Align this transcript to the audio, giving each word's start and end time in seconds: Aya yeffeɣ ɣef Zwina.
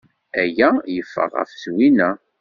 Aya 0.41 0.69
yeffeɣ 0.95 1.29
ɣef 1.37 1.51
Zwina. 1.63 2.09